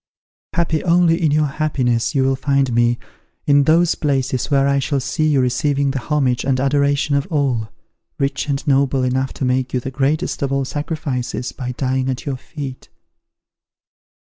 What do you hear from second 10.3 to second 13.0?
of all sacrifices, by dying at your feet."